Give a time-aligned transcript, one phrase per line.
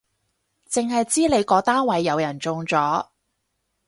[0.67, 3.09] 剩係知你個單位有人中咗